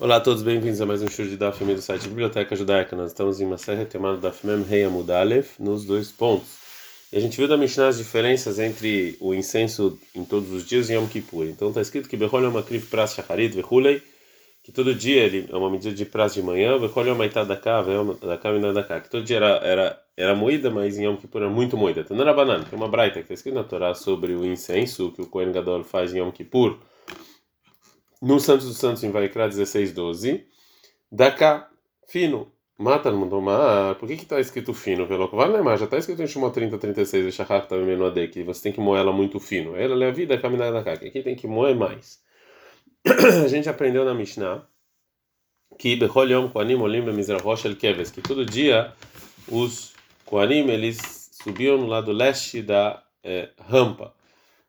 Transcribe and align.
Olá 0.00 0.16
a 0.16 0.20
todos, 0.20 0.42
bem-vindos 0.42 0.80
a 0.80 0.86
mais 0.86 1.02
um 1.02 1.06
show 1.06 1.24
de 1.24 1.36
Daf 1.36 1.64
do 1.64 1.80
site 1.80 2.08
Biblioteca 2.08 2.56
Judaica. 2.56 2.96
Nós 2.96 3.12
estamos 3.12 3.40
em 3.40 3.46
uma 3.46 3.56
série 3.56 3.88
chamada 3.88 4.16
Daf 4.16 4.44
Mem 4.44 4.64
Rei 4.64 4.82
Amudalef, 4.82 5.60
nos 5.60 5.84
dois 5.84 6.10
pontos. 6.10 6.48
E 7.12 7.16
a 7.16 7.20
gente 7.20 7.36
viu 7.36 7.46
da 7.46 7.56
Mishnah 7.56 7.86
as 7.86 7.98
diferenças 7.98 8.58
entre 8.58 9.16
o 9.20 9.32
incenso 9.32 9.96
em 10.12 10.24
todos 10.24 10.50
os 10.50 10.66
dias 10.66 10.90
e 10.90 10.94
Yom 10.94 11.06
Kippur. 11.06 11.46
Então 11.46 11.68
está 11.68 11.80
escrito 11.80 12.08
que 12.08 12.16
Behol 12.16 12.42
Yom 12.42 12.58
Akriv 12.58 12.86
Pras 12.86 13.14
Shacharit 13.14 13.54
Vehulei, 13.54 14.02
que 14.64 14.72
todo 14.72 14.92
dia 14.92 15.22
ele 15.22 15.48
é 15.48 15.56
uma 15.56 15.70
medida 15.70 15.94
de 15.94 16.04
prazo 16.04 16.34
de 16.34 16.42
manhã, 16.42 16.76
Behol 16.76 17.06
Yom 17.06 17.22
Aitad 17.22 17.46
Daka, 17.46 17.82
Vehol 17.82 18.14
Daka 18.14 18.52
Minadaka, 18.52 19.00
que 19.00 19.08
todo 19.08 19.22
dia 19.22 19.36
era, 19.36 19.60
era, 19.62 20.02
era 20.16 20.34
moída, 20.34 20.72
mas 20.72 20.98
em 20.98 21.04
Yom 21.04 21.16
Kippur 21.16 21.42
era 21.42 21.50
muito 21.50 21.76
moída. 21.76 22.00
Então 22.00 22.16
não 22.16 22.24
era 22.24 22.34
banana, 22.34 22.64
que 22.64 22.74
é 22.74 22.76
uma 22.76 22.88
braita 22.88 23.20
que 23.20 23.26
está 23.26 23.34
escrito 23.34 23.54
na 23.54 23.62
Torá 23.62 23.94
sobre 23.94 24.34
o 24.34 24.44
incenso 24.44 25.12
que 25.12 25.22
o 25.22 25.26
Kohen 25.26 25.52
Gadol 25.52 25.84
faz 25.84 26.12
em 26.12 26.18
Yom 26.18 26.32
Kippur 26.32 26.80
no 28.24 28.40
Santos 28.40 28.66
dos 28.66 28.78
Santos 28.78 29.04
em 29.04 29.10
Vaikra 29.10 29.48
16, 29.48 29.92
12. 29.92 30.46
Daka, 31.12 31.68
fino. 32.08 32.50
Mata 32.76 33.10
no 33.10 33.18
mundo 33.18 33.40
Por 34.00 34.08
que 34.08 34.14
está 34.14 34.40
escrito 34.40 34.72
fino? 34.72 35.06
Pelo 35.06 35.28
que 35.28 35.36
vale 35.36 35.62
mais, 35.62 35.78
já 35.78 35.84
está 35.84 35.98
escrito 35.98 36.22
em 36.22 36.26
Shimon 36.26 36.50
30, 36.50 36.76
36, 36.76 37.22
deixa 37.22 37.44
tá 37.44 37.60
também 37.60 37.96
no 37.96 38.06
AD, 38.06 38.28
que 38.28 38.42
você 38.42 38.62
tem 38.64 38.72
que 38.72 38.80
moer 38.80 39.02
ela 39.02 39.12
muito 39.12 39.38
fino. 39.38 39.76
Ela 39.76 40.06
é 40.06 40.08
a 40.08 40.10
vida 40.10 40.36
caminhar 40.38 40.72
da 40.72 40.82
que 40.96 41.06
aqui 41.06 41.22
tem 41.22 41.36
que 41.36 41.46
moer 41.46 41.76
mais. 41.76 42.20
a 43.44 43.46
gente 43.46 43.68
aprendeu 43.68 44.04
na 44.04 44.14
Mishnah 44.14 44.66
que 45.78 45.94
Bechol 45.94 46.30
Yom 46.30 46.48
Koanim 46.48 46.80
Olim 46.80 47.04
Bemizrahosh 47.04 47.66
El 47.66 47.76
Keves, 47.76 48.10
que 48.10 48.22
todo 48.22 48.44
dia 48.44 48.92
os 49.48 49.92
Koanim 50.24 50.68
eles 50.70 51.30
subiam 51.42 51.76
no 51.76 51.86
lado 51.86 52.10
leste 52.10 52.62
da 52.62 53.04
eh, 53.22 53.50
rampa. 53.68 54.14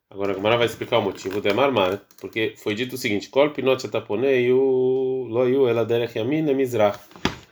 Agora 0.09 0.31
a 0.31 0.35
Gamara 0.35 0.57
vai 0.57 0.67
explicar 0.67 0.99
o 0.99 1.01
motivo 1.01 1.41
de 1.41 1.51
Marmar, 1.51 2.01
porque 2.21 2.53
foi 2.57 2.75
dito 2.75 2.95
o 2.95 2.97
seguinte: 2.97 3.29
Kol 3.29 3.49
pinot 3.49 3.87
taponei 3.87 4.51
o 4.51 5.27
loyu 5.29 5.67
eladerech 5.67 6.17
yamin. 6.17 6.45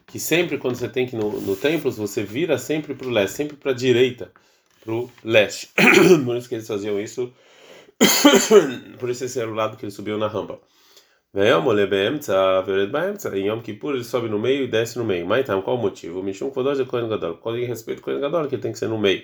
Que 0.06 0.20
sempre 0.20 0.60
quando 0.60 0.76
você 0.76 0.88
tem 0.88 1.08
que 1.08 1.16
ir 1.16 1.20
no, 1.20 1.42
no 1.42 1.56
templo, 1.56 1.92
você 1.92 2.23
vira 2.23 2.58
sempre 2.60 2.94
para 2.94 3.08
o 3.08 3.10
leste, 3.10 3.36
sempre 3.36 3.58
para 3.58 3.72
a 3.72 3.73
direita, 3.73 4.32
para 4.84 4.94
o 4.94 5.10
leste. 5.23 5.70
Por 6.23 6.38
isso 6.38 6.48
que 6.48 6.56
eles 6.56 6.68
faziam 6.68 7.00
isso. 7.02 7.34
Por 9.00 9.10
isso 9.10 9.26
esse 9.26 9.40
era 9.40 9.50
o 9.50 9.56
lado 9.56 9.76
que 9.76 9.86
eles 9.86 9.95
subiam 9.95 10.20
na 10.20 10.28
rampa. 10.28 10.60
Em 13.34 13.48
Yom 13.48 13.60
Kippur 13.62 13.95
ele 13.95 14.04
sobe 14.04 14.30
no 14.30 14.38
meio 14.38 14.66
e 14.66 14.67
desce 14.67 15.00
no 15.00 15.04
meio. 15.04 15.26
Mas 15.26 15.42
então, 15.42 15.64
qual 15.64 15.78
o 15.78 15.82
motivo? 15.82 16.22
Mishum 16.22 16.52
Kodosh 16.52 16.78
de 16.78 16.86
Kohen 16.86 17.10
Gadol. 17.10 17.38
Qual 17.38 17.58
em 17.58 17.66
respeito 17.66 18.04
Kohen 18.04 18.20
Gadol, 18.20 18.48
que 18.48 18.54
ele 18.54 18.62
tem 18.62 18.72
que 18.72 18.78
ser 18.78 18.88
no 18.88 19.00
meio. 19.00 19.23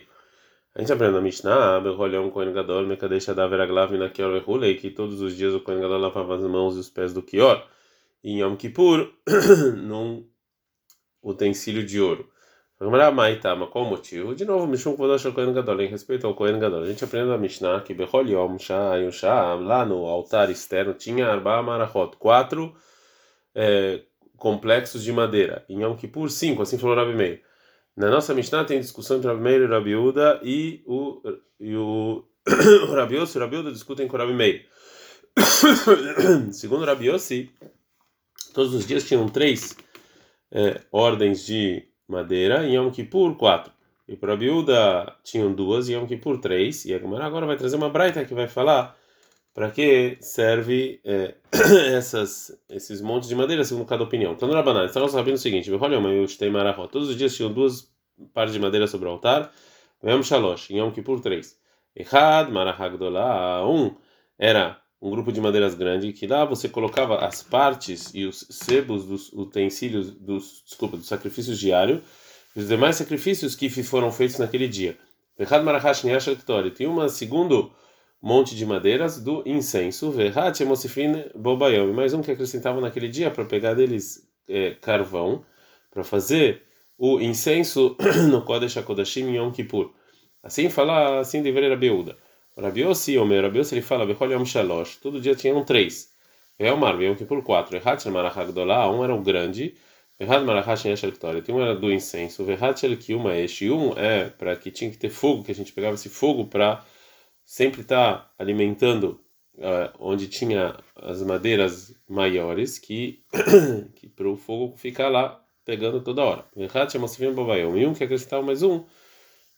A 0.75 0.79
gente 0.79 0.93
aprende 0.93 1.13
na 1.13 1.21
Mishnah, 1.21 1.79
Berrolhão 1.79 2.29
Kohen 2.29 2.53
Gadol, 2.53 2.85
Mekadesh 2.85 3.29
Adaver 3.29 3.61
Aglav 3.61 3.91
na 3.97 4.09
Kior 4.09 4.31
Vehulei, 4.31 4.75
que 4.75 4.91
todos 4.91 5.19
os 5.21 5.35
dias 5.35 5.53
o 5.53 5.59
Kohen 5.61 5.81
Gadol 5.81 5.97
lavava 5.97 6.35
as 6.35 6.43
mãos 6.43 6.75
e 6.75 6.79
os 6.79 6.89
pés 6.89 7.11
do 7.13 7.23
Kior. 7.23 7.65
Em 8.23 8.41
Yom 8.41 8.55
Kippur, 8.55 9.11
num 9.77 10.27
utensílio 11.23 11.85
de 11.85 11.99
ouro. 11.99 12.29
Maitama, 13.13 13.67
qual 13.67 13.85
o 13.85 13.89
motivo? 13.89 14.33
De 14.33 14.45
novo, 14.45 14.65
Mishum 14.65 14.95
Kodosh 14.95 15.23
Kohen 15.33 15.51
Gadol, 15.51 15.81
em 15.81 15.87
respeito 15.87 16.25
ao 16.25 16.33
Kohen 16.33 16.59
Gadol. 16.59 16.83
A 16.83 16.85
gente 16.85 17.03
aprende 17.03 17.27
na 17.27 17.37
Mishnah 17.37 17.81
que 17.81 17.93
Berrol 17.93 18.27
Yom 18.27 18.57
Shah 18.57 19.11
Shah, 19.11 19.55
lá 19.55 19.85
no 19.85 20.05
altar 20.05 20.49
externo, 20.49 20.93
tinha 20.93 21.27
Arba 21.27 21.61
Marachot, 21.61 22.15
quatro 22.17 22.73
é, 23.53 24.01
complexos 24.37 25.03
de 25.03 25.11
madeira. 25.11 25.65
Em 25.67 25.81
Yom 25.81 25.95
Kippur, 25.97 26.29
cinco, 26.29 26.61
assim 26.61 26.77
falou 26.77 26.95
Rabi 26.95 27.13
Meir. 27.13 27.48
Na 28.00 28.09
nossa 28.09 28.33
Mishnah 28.33 28.64
tem 28.64 28.80
discussão 28.80 29.17
entre 29.17 29.28
Rabi 29.28 29.42
Meir 29.42 29.61
e 29.64 29.66
Rabi 29.66 29.94
Uda 29.94 30.39
e 30.42 30.81
o, 30.88 31.22
e 31.59 31.75
o, 31.75 32.23
o 32.88 32.94
Rabi 32.95 33.17
Yossi 33.17 33.38
e 33.38 33.42
Rabi 33.42 33.58
Uda 33.58 33.73
discutem 33.73 34.08
com 34.08 34.16
o 34.16 34.19
Rabi 34.19 34.31
Meir. 34.31 34.66
Segundo 36.53 36.86
Rabi 36.86 37.08
Yossi, 37.09 37.52
todos 38.53 38.73
os 38.73 38.88
dias 38.88 39.05
tinham 39.05 39.27
três 39.27 39.75
é, 40.50 40.80
ordens 40.94 41.45
de 41.45 41.89
madeira 42.08 42.66
e 42.66 42.75
Yom 42.75 42.89
Kippur 42.89 43.36
quatro. 43.36 43.73
E 44.08 44.16
para 44.16 44.31
Rabi 44.31 44.50
Uda 44.50 45.17
tinham 45.22 45.53
duas 45.53 45.89
e 45.89 45.94
Yom 45.94 46.08
Kippur 46.08 46.38
três. 46.38 46.86
E 46.86 46.93
agora 46.93 47.45
vai 47.45 47.58
trazer 47.58 47.76
uma 47.76 47.89
braita 47.89 48.23
que 48.23 48.33
vai 48.33 48.48
falar 48.48 48.98
para 49.59 49.71
que 49.71 50.17
serve 50.21 51.02
é, 51.03 51.36
essas, 51.93 52.58
esses 52.70 53.02
montes 53.02 53.27
de 53.27 53.36
madeira, 53.36 53.61
segundo 53.65 53.86
cada 53.86 54.02
opinião? 54.02 54.31
Então, 54.31 54.49
Rabanan, 54.49 54.86
estamos 54.86 55.11
sabendo 55.11 55.36
o 55.36 55.37
seguinte: 55.37 55.70
todos 56.89 57.09
os 57.09 57.17
dias 57.17 57.36
tinham 57.36 57.52
duas 57.52 57.92
partes 58.33 58.53
de 58.53 58.59
madeira 58.59 58.87
sobre 58.87 59.09
o 59.09 59.11
altar, 59.11 59.52
Vem 60.02 60.23
Shalosh, 60.23 60.71
em 60.71 60.77
Yom 60.77 60.92
Kippur, 60.92 61.20
três. 61.20 61.59
Errad, 61.93 62.49
Marahagdolah, 62.49 63.67
um 63.67 63.97
era 64.37 64.80
um 65.02 65.09
grupo 65.09 65.30
de 65.30 65.42
madeiras 65.42 65.76
grande 65.76 66.14
que 66.14 66.26
lá 66.26 66.45
você 66.45 66.70
colocava 66.70 67.17
as 67.17 67.43
partes 67.43 68.14
e 68.15 68.23
os 68.23 68.47
sebos 68.49 69.05
dos 69.08 69.33
utensílios 69.33 70.09
dos 70.09 70.64
desculpa 70.64 70.95
dos 70.95 71.08
sacrifícios 71.08 71.59
diários 71.59 71.99
e 72.55 72.61
os 72.61 72.70
demais 72.70 72.95
sacrifícios 72.95 73.55
que 73.55 73.70
foram 73.83 74.09
feitos 74.09 74.37
naquele 74.39 74.70
dia. 74.70 74.97
Errad 75.37 75.65
Marahash 75.65 76.03
Tem 76.77 76.87
uma 76.87 77.09
segundo 77.09 77.73
monte 78.21 78.55
de 78.55 78.65
madeiras 78.65 79.19
do 79.21 79.43
incenso, 79.45 80.11
verrat 80.11 80.59
emosifin 80.59 81.25
bobayom, 81.35 81.93
mais 81.93 82.13
um 82.13 82.21
que 82.21 82.31
acrescentavam 82.31 82.81
naquele 82.81 83.07
dia 83.07 83.31
para 83.31 83.45
pegar 83.45 83.73
deles 83.73 84.27
é, 84.47 84.71
carvão, 84.81 85.43
para 85.89 86.03
fazer 86.03 86.63
o 86.97 87.19
incenso 87.19 87.95
no 88.29 88.41
Kodesh 88.43 88.77
HaKodashim 88.77 89.33
Yom 89.35 89.52
Kippur. 89.52 89.93
Assim 90.43 90.69
fala, 90.69 91.19
assim 91.19 91.41
deveria 91.41 91.69
Rabiuda. 91.69 92.17
Rabiossi, 92.58 93.17
o 93.17 93.25
meu 93.25 93.41
Rabiossi, 93.41 93.75
ele 93.75 93.81
fala, 93.81 94.05
Bechol 94.05 94.31
Yom 94.31 94.45
Shalosh, 94.45 94.97
todo 94.97 95.21
dia 95.21 95.35
tinham 95.35 95.63
três. 95.63 96.11
Veomar, 96.58 97.02
Yom 97.02 97.15
Kippur 97.15 97.41
quatro. 97.41 97.75
Errat 97.77 98.05
Marachagdolá, 98.05 98.91
um 98.91 99.03
era 99.03 99.15
o 99.15 99.21
grande, 99.21 99.75
Verhat 100.19 100.43
Marachach 100.43 100.85
Yeshel 100.85 101.13
Ktoret, 101.13 101.49
um 101.49 101.61
era 101.61 101.73
do 101.73 101.89
incenso, 101.89 102.43
Verhat 102.43 102.77
Shel 102.77 102.97
Kiuma 102.97 103.37
Esh, 103.37 103.61
um 103.61 103.93
é 103.97 104.25
para 104.29 104.53
que 104.58 104.69
tinha 104.69 104.91
que 104.91 104.97
ter 104.97 105.09
fogo, 105.09 105.45
que 105.45 105.52
a 105.52 105.55
gente 105.55 105.71
pegava 105.71 105.95
esse 105.95 106.09
fogo 106.09 106.45
para 106.45 106.83
sempre 107.49 107.82
está 107.82 108.30
alimentando 108.37 109.20
uh, 109.58 109.89
onde 109.99 110.27
tinha 110.27 110.77
as 110.95 111.23
madeiras 111.23 111.92
maiores 112.08 112.77
que, 112.77 113.23
que 113.95 114.08
para 114.08 114.30
o 114.30 114.37
fogo 114.37 114.77
ficar 114.77 115.10
lá 115.10 115.43
pegando 115.65 115.99
toda 115.99 116.23
hora. 116.23 116.45
E 116.55 116.64
um 117.88 117.93
que 117.95 118.04
acrescentava 118.04 118.43
mais 118.43 118.61
um 118.61 118.86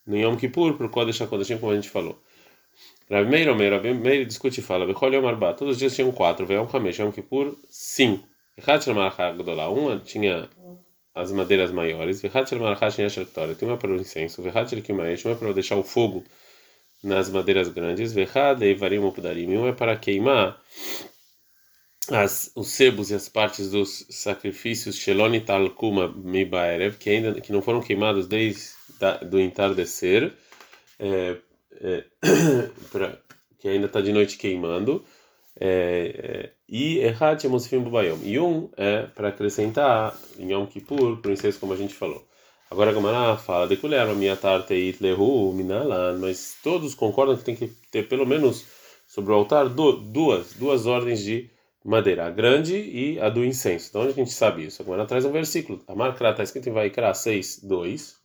no 0.07 0.15
Yom 0.15 0.37
Kippur 0.37 0.77
para 0.77 0.85
o 0.85 0.89
Kodesh 0.89 1.21
HaKodeshim, 1.21 1.57
como 1.57 1.73
a 1.73 1.75
gente 1.75 1.89
falou. 1.89 2.17
Rav 3.09 3.27
Meir 3.27 3.49
Omer, 3.49 3.73
Rav 3.73 3.83
Meir 3.83 4.25
discute 4.25 4.61
e 4.61 4.63
fala, 4.63 4.85
Bechol 4.85 5.13
Yom 5.13 5.27
Arba, 5.27 5.53
todos 5.53 5.73
os 5.73 5.77
dias 5.77 5.93
tinham 5.93 6.13
quatro, 6.13 6.49
Yom 6.49 6.69
Hamesh, 6.71 6.99
Yom 6.99 7.11
Kippur, 7.11 7.57
cinco. 7.67 8.25
Um 8.57 9.99
tinha 9.99 10.49
as 11.13 11.29
madeiras 11.33 11.73
maiores, 11.73 12.21
tem 12.21 12.31
uma 13.67 13.77
para 13.77 13.91
o 13.91 13.95
incenso, 13.95 14.41
uma 14.41 15.35
para 15.35 15.51
deixar 15.51 15.75
o 15.75 15.83
fogo 15.83 16.23
nas 17.03 17.29
madeiras 17.29 17.67
grandes, 17.69 18.13
um 18.13 19.67
é 19.67 19.71
para 19.73 19.95
queimar 19.95 20.61
as, 22.09 22.51
os 22.55 22.69
sebos 22.69 23.11
e 23.11 23.15
as 23.15 23.29
partes 23.29 23.71
dos 23.71 24.05
sacrifícios 24.09 24.95
Sheloni 24.95 25.41
Talkuma 25.41 26.07
Mibaerev, 26.09 26.97
que 26.97 27.09
ainda 27.09 27.39
que 27.39 27.51
não 27.51 27.61
foram 27.61 27.81
queimados 27.81 28.27
desde 28.27 28.71
da, 28.99 29.17
do 29.17 29.39
entardecer, 29.39 30.33
é, 30.99 31.37
é, 31.79 32.03
pra, 32.91 33.17
que 33.59 33.67
ainda 33.67 33.85
está 33.85 34.01
de 34.01 34.11
noite 34.11 34.37
queimando, 34.37 35.03
é, 35.59 36.49
é 36.49 36.61
e 36.71 36.99
Erhat 36.99 37.43
Yemosifim 37.43 37.79
Bubayom. 37.79 38.19
E 38.23 38.39
um 38.39 38.69
é 38.77 39.03
para 39.03 39.27
acrescentar 39.27 40.17
em 40.39 40.53
Yom 40.53 40.65
Kippur, 40.65 41.21
incenso, 41.29 41.59
como 41.59 41.73
a 41.73 41.75
gente 41.75 41.93
falou. 41.93 42.25
Agora 42.71 42.91
a 42.91 42.93
Gamara 42.93 43.35
fala, 43.35 43.67
minha 44.15 44.37
tarte 44.37 44.95
lehu 45.01 45.51
minalan, 45.51 46.17
mas 46.19 46.55
todos 46.63 46.95
concordam 46.95 47.35
que 47.35 47.43
tem 47.43 47.53
que 47.53 47.67
ter 47.67 48.07
pelo 48.07 48.25
menos 48.25 48.65
sobre 49.05 49.33
o 49.33 49.35
altar 49.35 49.67
duas, 49.67 50.53
duas 50.53 50.85
ordens 50.85 51.21
de 51.21 51.49
madeira, 51.83 52.27
a 52.27 52.29
grande 52.29 52.77
e 52.77 53.19
a 53.19 53.27
do 53.27 53.43
incenso. 53.43 53.89
Então 53.89 54.03
onde 54.03 54.11
a 54.11 54.15
gente 54.15 54.31
sabe 54.31 54.65
isso? 54.65 54.81
A 54.81 54.85
Gamara 54.85 55.05
traz 55.05 55.25
um 55.25 55.33
versículo. 55.33 55.83
A 55.85 55.93
marca 55.93 56.29
está 56.29 56.43
escrita 56.43 56.69
em 56.69 56.71
Vaikra 56.71 57.13
6, 57.13 57.59
2. 57.61 58.15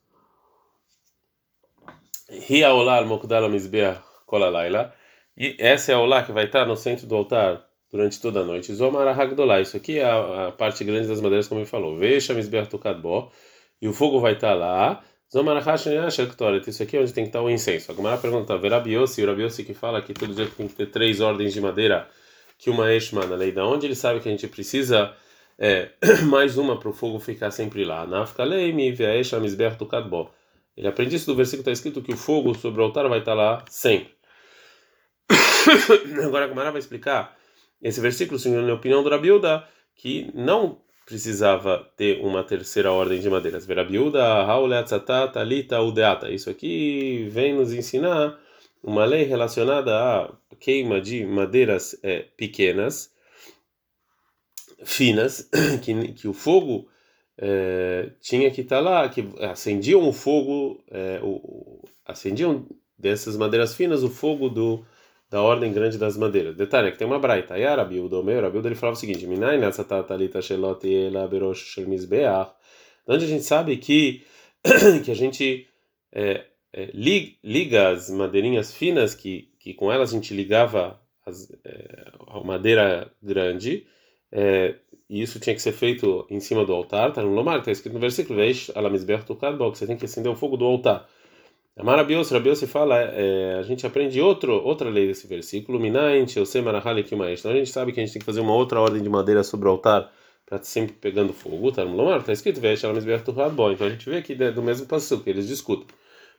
Ria 2.48 2.72
olar 2.72 3.04
mokdala 3.04 3.48
mizbeah 3.48 4.00
kolalaila. 4.26 4.94
E 5.36 5.56
essa 5.58 5.90
é 5.90 5.96
a 5.96 5.98
olá 5.98 6.22
que 6.22 6.30
vai 6.30 6.44
estar 6.44 6.64
no 6.66 6.76
centro 6.76 7.04
do 7.08 7.16
altar 7.16 7.66
durante 7.90 8.20
toda 8.20 8.42
a 8.42 8.44
noite. 8.44 8.72
Zomar 8.72 9.08
hagdolá. 9.08 9.60
Isso 9.60 9.76
aqui 9.76 9.98
é 9.98 10.04
a, 10.04 10.46
a, 10.46 10.52
parte 10.52 10.84
grande 10.84 11.08
das 11.08 11.20
madeiras, 11.20 11.48
como 11.48 11.60
ele 11.60 11.66
falou. 11.66 11.96
Veja 11.96 12.32
mizbeah 12.32 12.64
tukadbo 12.64 13.32
e 13.80 13.88
o 13.88 13.92
fogo 13.92 14.20
vai 14.20 14.32
estar 14.34 14.54
lá. 14.54 15.02
Isso 16.66 16.82
aqui 16.82 16.96
é 16.96 17.00
onde 17.00 17.12
tem 17.12 17.24
que 17.24 17.28
estar 17.28 17.42
o 17.42 17.50
incenso. 17.50 17.90
A 17.90 17.94
Gomara 17.94 18.16
pergunta: 18.16 18.56
Verabiosi, 18.56 19.22
o 19.22 19.26
Rabiosi 19.26 19.64
que 19.64 19.74
fala 19.74 20.00
que 20.00 20.14
todo 20.14 20.34
dia 20.34 20.46
tem 20.46 20.68
que 20.68 20.74
ter 20.74 20.86
três 20.86 21.20
ordens 21.20 21.52
de 21.52 21.60
madeira 21.60 22.08
que 22.58 22.70
uma 22.70 22.92
Eshma 22.92 23.26
na 23.26 23.36
lei 23.36 23.52
da 23.52 23.66
onde 23.66 23.86
ele 23.86 23.94
sabe 23.94 24.20
que 24.20 24.28
a 24.28 24.32
gente 24.32 24.48
precisa 24.48 25.14
é, 25.58 25.90
mais 26.26 26.56
uma 26.56 26.78
para 26.78 26.88
o 26.88 26.92
fogo 26.92 27.18
ficar 27.18 27.50
sempre 27.50 27.84
lá. 27.84 28.06
Ele 30.76 30.88
aprende 30.88 31.16
isso 31.16 31.26
do 31.26 31.34
versículo 31.34 31.62
está 31.62 31.72
escrito 31.72 32.02
que 32.02 32.12
o 32.12 32.16
fogo 32.16 32.54
sobre 32.54 32.80
o 32.80 32.84
altar 32.84 33.08
vai 33.08 33.20
estar 33.20 33.34
lá 33.34 33.64
sempre. 33.68 34.14
Agora 36.24 36.44
a 36.44 36.48
Gomara 36.48 36.70
vai 36.70 36.78
explicar 36.78 37.36
esse 37.82 38.00
versículo, 38.00 38.38
segundo 38.38 38.70
a 38.70 38.74
opinião 38.74 39.02
do 39.02 39.08
Rabiuda, 39.08 39.66
que 39.94 40.30
não 40.34 40.78
precisava 41.06 41.88
ter 41.96 42.20
uma 42.20 42.42
terceira 42.42 42.90
ordem 42.90 43.20
de 43.20 43.30
madeiras. 43.30 43.64
Verabiuda, 43.64 44.24
Hauleatzata, 44.24 45.28
Talita, 45.28 45.80
Udeata. 45.80 46.28
Isso 46.30 46.50
aqui 46.50 47.28
vem 47.30 47.54
nos 47.54 47.72
ensinar 47.72 48.36
uma 48.82 49.04
lei 49.04 49.22
relacionada 49.22 49.96
à 49.96 50.32
queima 50.58 51.00
de 51.00 51.24
madeiras 51.24 51.96
é, 52.02 52.26
pequenas, 52.36 53.12
finas, 54.84 55.48
que, 55.82 56.12
que 56.12 56.26
o 56.26 56.32
fogo 56.32 56.88
é, 57.38 58.10
tinha 58.20 58.50
que 58.50 58.62
estar 58.62 58.76
tá 58.76 58.82
lá, 58.82 59.08
que 59.08 59.24
acendiam 59.40 60.08
o 60.08 60.12
fogo, 60.12 60.82
é, 60.90 61.20
o, 61.22 61.84
acendiam 62.04 62.66
dessas 62.98 63.36
madeiras 63.36 63.76
finas 63.76 64.02
o 64.02 64.10
fogo 64.10 64.48
do 64.48 64.84
da 65.28 65.42
ordem 65.42 65.72
grande 65.72 65.98
das 65.98 66.16
madeiras. 66.16 66.56
Detalhe, 66.56 66.92
que 66.92 66.98
tem 66.98 67.06
uma 67.06 67.18
braita. 67.18 67.54
Aí 67.54 67.64
Arabildo, 67.64 68.20
o 68.20 68.24
meu 68.24 68.38
Arabildo, 68.38 68.68
ele 68.68 68.74
falava 68.74 68.96
o 68.96 69.00
seguinte: 69.00 69.26
Minai 69.26 69.58
nessa 69.58 69.84
tatalita 69.84 70.40
shelot 70.40 70.86
ela 70.86 71.26
berosh 71.26 71.74
shel 71.74 71.88
mizbeach. 71.88 72.50
Onde 73.06 73.24
a 73.24 73.28
gente 73.28 73.44
sabe 73.44 73.76
que 73.76 74.24
que 75.04 75.10
a 75.10 75.14
gente 75.14 75.66
é, 76.12 76.44
é, 76.72 76.90
liga 77.42 77.90
as 77.90 78.10
madeirinhas 78.10 78.74
finas, 78.74 79.14
que, 79.14 79.50
que 79.58 79.74
com 79.74 79.92
elas 79.92 80.10
a 80.10 80.14
gente 80.14 80.34
ligava 80.34 81.00
as, 81.24 81.50
é, 81.64 82.12
a 82.28 82.40
madeira 82.40 83.10
grande, 83.22 83.86
é, 84.30 84.74
e 85.08 85.22
isso 85.22 85.38
tinha 85.38 85.54
que 85.54 85.62
ser 85.62 85.72
feito 85.72 86.26
em 86.28 86.40
cima 86.40 86.64
do 86.64 86.72
altar, 86.72 87.12
tá 87.12 87.22
no 87.22 87.32
Lomar, 87.32 87.58
está 87.58 87.70
escrito 87.70 87.94
no 87.94 88.00
versículo, 88.00 88.38
Veish 88.38 88.70
alamizber 88.74 89.24
tukad 89.24 89.56
você 89.56 89.86
tem 89.86 89.96
que 89.96 90.04
acender 90.04 90.30
o 90.30 90.36
fogo 90.36 90.56
do 90.56 90.64
altar. 90.64 91.08
Marabios, 91.82 92.30
Rabios 92.30 92.58
se 92.58 92.66
fala, 92.66 92.98
é, 92.98 93.58
a 93.58 93.62
gente 93.62 93.86
aprende 93.86 94.18
outro, 94.18 94.52
outra 94.52 94.88
lei 94.88 95.06
desse 95.06 95.26
versículo, 95.26 95.78
Shelse 96.26 96.62
Marahale 96.62 97.04
Kimaesh. 97.04 97.40
Então 97.40 97.52
a 97.52 97.54
gente 97.54 97.70
sabe 97.70 97.92
que 97.92 98.00
a 98.00 98.02
gente 98.02 98.14
tem 98.14 98.20
que 98.20 98.26
fazer 98.26 98.40
uma 98.40 98.54
outra 98.54 98.80
ordem 98.80 99.02
de 99.02 99.08
madeira 99.10 99.44
sobre 99.44 99.68
o 99.68 99.72
altar 99.72 100.10
para 100.46 100.62
sempre 100.62 100.94
pegando 100.94 101.32
fogo, 101.34 101.72
tá 101.72 101.84
está 102.20 102.32
escrito 102.32 102.60
Então 103.72 103.86
a 103.86 103.90
gente 103.90 104.08
vê 104.08 104.16
aqui 104.16 104.34
do 104.34 104.62
mesmo 104.62 104.86
passo 104.86 105.20
que 105.20 105.28
eles 105.28 105.46
discutem. 105.46 105.86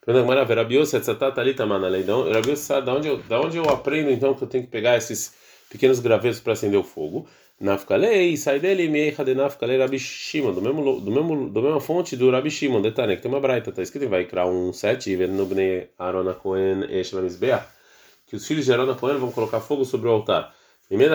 Pergunta 0.04 0.26
Rabios, 0.56 0.92
Talita 1.36 1.66
Manalei. 1.66 2.04
Rabios, 2.34 2.68
onde, 2.94 3.16
da 3.18 3.40
onde 3.40 3.58
eu 3.58 3.70
aprendo 3.70 4.10
então 4.10 4.34
que 4.34 4.44
eu 4.44 4.48
tenho 4.48 4.64
que 4.64 4.70
pegar 4.72 4.98
esses 4.98 5.36
pequenos 5.70 6.00
gravetos 6.00 6.40
para 6.40 6.54
acender 6.54 6.80
o 6.80 6.84
fogo? 6.84 7.28
Nafkalei, 7.60 8.38
sai 8.38 8.60
dele, 8.60 8.88
meiha 8.88 9.26
de 9.26 9.34
Nafkalei 9.34 9.80
Rabi 9.80 9.98
Shimon, 9.98 10.54
do 10.54 10.62
mesmo, 10.62 11.02
do 11.02 11.12
mesmo, 11.12 11.50
do 11.50 11.62
mesma 11.62 11.80
fonte 11.80 12.16
do 12.16 12.30
Rabi 12.30 12.52
Shimon, 12.52 12.84
detalhe, 12.84 13.16
que 13.16 13.24
tem 13.24 13.32
uma 13.32 13.40
braita, 13.40 13.72
tá 13.72 13.82
escrito 13.82 14.08
vai 14.08 14.26
criar 14.26 14.46
um 14.46 14.72
7, 14.72 15.16
no 15.28 15.48
Bnei 15.48 15.90
Arona 15.98 16.36
Cohen 16.36 16.84
Eshlamisbeah, 16.88 17.68
que 18.28 18.36
os 18.36 18.46
filhos 18.46 18.64
de 18.64 18.72
Arona 18.72 18.94
Cohen 18.94 19.18
vão 19.18 19.32
colocar 19.32 19.60
fogo 19.60 19.86
sobre 19.86 20.08
o 20.08 20.12
altar. 20.12 20.56
Então 20.90 21.10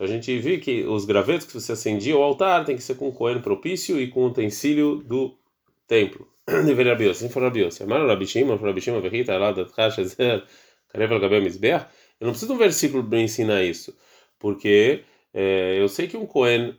a 0.00 0.06
gente 0.06 0.38
viu 0.38 0.60
que 0.60 0.84
os 0.84 1.04
gravetos 1.04 1.46
que 1.46 1.52
você 1.54 1.72
acendia 1.72 2.14
ao 2.14 2.22
altar 2.22 2.64
tem 2.64 2.74
que 2.74 2.82
ser 2.82 2.94
com 2.94 3.08
o 3.08 3.12
Cohen 3.12 3.40
propício 3.42 4.00
e 4.00 4.08
com 4.08 4.20
o 4.20 4.28
utensílio 4.28 4.96
do 5.04 5.36
templo. 5.86 6.26
Deveria 6.48 6.92
Rabios, 6.92 7.18
assim 7.18 7.28
foi 7.28 7.42
Rabios. 7.42 7.80
Amar 7.82 8.06
Rabi 8.06 8.26
Shimon, 8.26 8.56
Rabi 8.56 8.80
Shimon, 8.80 9.00
Vechita, 9.02 9.36
lá 9.36 9.52
da 9.52 9.66
Tchash, 9.66 10.16
Karev 10.88 11.12
al-Gabel 11.12 11.42
Mizbeah, 11.42 11.88
eu 12.20 12.26
não 12.26 12.32
preciso 12.32 12.52
de 12.52 12.56
um 12.56 12.58
versículo 12.58 13.04
para 13.04 13.20
ensinar 13.20 13.62
isso, 13.62 13.96
porque 14.38 15.04
é, 15.32 15.80
eu 15.80 15.88
sei 15.88 16.08
que 16.08 16.16
um 16.16 16.26
Cohen, 16.26 16.76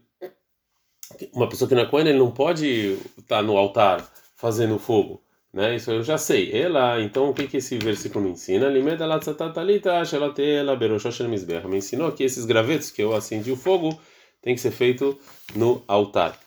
uma 1.33 1.47
pessoa 1.47 1.67
que 1.67 1.75
não 1.75 1.83
é 1.83 1.85
Cohen, 1.85 2.07
ele 2.07 2.17
não 2.17 2.31
pode 2.31 2.97
estar 3.17 3.43
no 3.43 3.57
altar 3.57 4.07
fazendo 4.35 4.79
fogo, 4.79 5.21
né? 5.53 5.75
Isso 5.75 5.91
eu 5.91 6.03
já 6.03 6.17
sei. 6.17 6.51
Ela, 6.51 7.01
então 7.01 7.29
o 7.29 7.33
que 7.33 7.47
que 7.47 7.57
esse 7.57 7.77
versículo 7.77 8.25
me 8.25 8.31
ensina? 8.31 8.69
Me 11.67 11.77
ensinou 11.77 12.11
que 12.11 12.23
esses 12.23 12.45
gravetos 12.45 12.91
que 12.91 13.01
eu 13.01 13.15
acendi 13.15 13.51
o 13.51 13.55
fogo 13.55 13.99
tem 14.41 14.55
que 14.55 14.61
ser 14.61 14.71
feito 14.71 15.19
no 15.55 15.83
altar. 15.87 16.39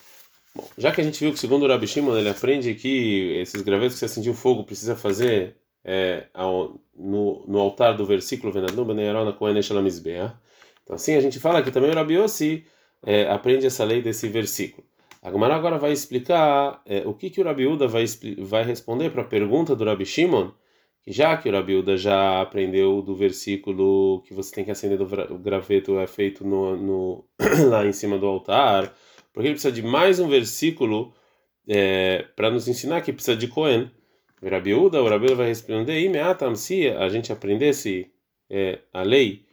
Bom, 0.53 0.67
já 0.77 0.91
que 0.91 0.99
a 0.99 1.03
gente 1.03 1.19
viu 1.19 1.31
que 1.31 1.39
segundo 1.39 1.63
o 1.63 1.67
Rabi 1.67 1.87
Shimon 1.87 2.17
ele 2.17 2.29
aprende 2.29 2.75
que 2.75 3.37
esses 3.37 3.61
gravetos 3.61 3.93
que 3.93 3.99
você 3.99 4.05
acendiu 4.05 4.33
o 4.33 4.35
fogo 4.35 4.65
precisa 4.65 4.95
fazer 4.97 5.55
é, 5.83 6.27
ao, 6.33 6.79
no, 6.95 7.45
no 7.47 7.59
altar 7.59 7.95
do 7.95 8.05
versículo 8.05 8.53
Venadum 8.53 8.85
Beneirona 8.85 9.33
Kohen 9.33 9.59
Então 9.59 10.95
assim 10.95 11.15
a 11.15 11.21
gente 11.21 11.39
fala 11.39 11.61
que 11.61 11.71
também 11.71 11.91
o 11.91 11.95
Rabi 11.95 12.15
Yossi 12.15 12.65
é, 13.03 13.29
aprende 13.29 13.65
essa 13.65 13.83
lei 13.83 14.01
desse 14.01 14.27
versículo. 14.27 14.85
A 15.21 15.31
Gemara 15.31 15.55
agora 15.55 15.77
vai 15.77 15.91
explicar 15.91 16.81
é, 16.85 17.03
o 17.05 17.13
que, 17.13 17.29
que 17.29 17.39
o 17.41 17.43
Rabi 17.43 17.67
Uda 17.67 17.87
vai, 17.87 18.05
vai 18.39 18.63
responder 18.63 19.11
para 19.11 19.21
a 19.21 19.25
pergunta 19.25 19.75
do 19.75 19.85
Rabi 19.85 20.05
Shimon, 20.05 20.51
que 21.03 21.11
já 21.11 21.37
que 21.37 21.47
o 21.47 21.51
Rabi 21.51 21.75
Uda 21.75 21.95
já 21.95 22.41
aprendeu 22.41 23.01
do 23.01 23.15
versículo 23.15 24.23
que 24.23 24.33
você 24.33 24.53
tem 24.53 24.65
que 24.65 24.71
acender 24.71 24.99
o 25.01 25.37
graveto 25.37 25.99
é 25.99 26.07
feito 26.07 26.43
no, 26.45 26.75
no 26.75 27.25
lá 27.69 27.85
em 27.85 27.93
cima 27.93 28.17
do 28.17 28.25
altar, 28.25 28.93
porque 29.31 29.47
ele 29.47 29.53
precisa 29.53 29.71
de 29.71 29.83
mais 29.83 30.19
um 30.19 30.27
versículo 30.27 31.13
é, 31.67 32.25
para 32.35 32.49
nos 32.49 32.67
ensinar 32.67 33.01
que 33.01 33.13
precisa 33.13 33.37
de 33.37 33.47
Cohen. 33.47 33.91
Rabiúda, 34.49 35.01
o 35.01 35.07
Rabiúda 35.07 35.35
vai 35.35 35.47
responder: 35.47 36.01
Imeatam, 36.01 36.55
se 36.55 36.89
a 36.89 37.07
gente 37.09 37.31
aprendesse 37.31 38.11
é, 38.49 38.79
a 38.93 39.03
lei 39.03 39.45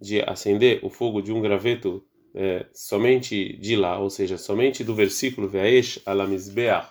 de 0.00 0.20
acender 0.20 0.80
o 0.82 0.90
fogo 0.90 1.22
de 1.22 1.32
um 1.32 1.40
graveto 1.40 2.04
é, 2.34 2.66
somente 2.72 3.56
de 3.56 3.76
lá, 3.76 3.98
ou 3.98 4.10
seja, 4.10 4.36
somente 4.36 4.84
do 4.84 4.94
versículo 4.94 5.48
Veaesh 5.48 6.00
alamizbeach 6.04 6.88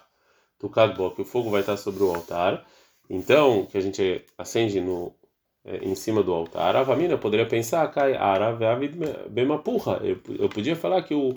tukadbo, 0.58 1.12
que 1.12 1.22
o 1.22 1.26
fogo 1.26 1.50
vai 1.50 1.60
estar 1.62 1.76
sobre 1.78 2.04
o 2.04 2.14
altar, 2.14 2.66
então, 3.10 3.66
que 3.66 3.78
a 3.78 3.82
gente 3.82 4.24
acende 4.38 4.80
no, 4.80 5.14
é, 5.66 5.78
em 5.78 5.94
cima 5.94 6.24
do 6.24 6.34
altar, 6.34 6.76
a 6.76 7.18
poderia 7.18 7.46
pensar, 7.46 7.86
cai 7.92 8.16
ara 8.16 8.58
bemapurra. 9.30 10.00
Eu, 10.04 10.18
eu 10.40 10.50
podia 10.50 10.76
falar 10.76 11.04
que 11.04 11.14
o, 11.14 11.34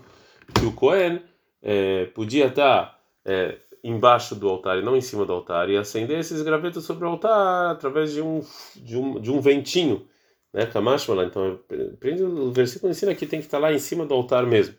que 0.55 0.65
o 0.65 0.73
Cohen 0.73 1.21
é, 1.61 2.07
podia 2.07 2.47
estar 2.47 2.99
é, 3.25 3.59
embaixo 3.87 4.35
do 4.35 4.49
altar 4.49 4.79
e 4.79 4.83
não 4.83 4.97
em 4.97 5.01
cima 5.01 5.25
do 5.25 5.33
altar 5.33 5.71
e 5.71 5.77
acender 5.77 6.19
esses 6.19 6.43
gravetos 6.43 6.85
sobre 6.85 7.05
o 7.05 7.09
altar 7.09 7.71
através 7.71 8.13
de 8.13 8.21
um 8.21 8.43
de 8.75 8.97
um, 8.97 9.21
de 9.21 9.31
um 9.31 9.41
ventinho, 9.41 10.05
né? 10.53 10.67
Kamashmala. 10.67 11.25
Então, 11.25 11.59
prende 12.01 12.23
o 12.25 12.51
versículo 12.51 12.91
ensina 12.91 13.15
que 13.15 13.27
tem 13.27 13.41
que 13.41 13.47
estar 13.47 13.59
lá 13.59 13.73
em 13.73 13.79
cima 13.79 14.05
do 14.05 14.15
altar 14.15 14.45
mesmo. 14.45 14.75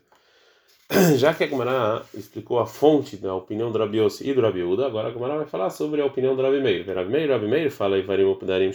Já 1.16 1.34
que 1.34 1.44
a 1.44 1.46
Gemara 1.46 2.02
explicou 2.14 2.58
a 2.58 2.66
fonte 2.66 3.16
da 3.16 3.34
opinião 3.34 3.70
do 3.70 3.78
Rabi 3.78 3.98
e 4.22 4.32
do 4.32 4.40
Rabi 4.40 4.62
Uda, 4.62 4.86
agora 4.86 5.08
a 5.08 5.12
Gemara 5.12 5.36
vai 5.36 5.46
falar 5.46 5.70
sobre 5.70 6.00
a 6.00 6.06
opinião 6.06 6.36
do 6.36 6.42
Rabi 6.42 6.60
Meir. 6.60 6.86
Rabi 6.86 7.10
Meir, 7.10 7.30
Rabi 7.30 7.46
Meir 7.46 7.70
fala 7.70 7.98
Ivarim 7.98 8.24
Opdarim 8.24 8.70